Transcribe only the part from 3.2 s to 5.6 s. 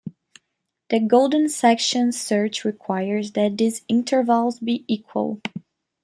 that these intervals be equal.